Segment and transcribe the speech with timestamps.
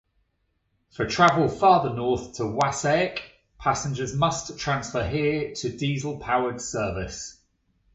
[0.89, 3.21] For travel farther north to Wassaic,
[3.59, 7.39] passengers must transfer here to diesel powered service.